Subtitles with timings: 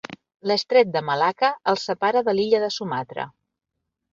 [0.51, 3.29] L'estret de Malacca el separa de l'illa de Sumatra.